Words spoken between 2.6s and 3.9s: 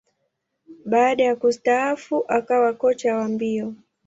kocha wa mbio.